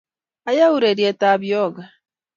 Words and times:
Ayae 0.49 0.69
ureriet 0.75 1.21
ab 1.31 1.41
yoga 1.51 1.83